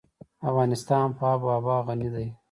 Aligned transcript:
افغانستان 0.49 1.07
په 1.17 1.23
آب 1.33 1.39
وهوا 1.47 1.77
غني 1.87 2.09
دی. 2.15 2.27